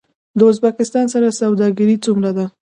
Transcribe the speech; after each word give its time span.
د 0.37 0.39
ازبکستان 0.51 1.05
سره 1.13 1.37
سوداګري 1.41 1.95
څومره 2.05 2.31
ده؟ 2.37 2.45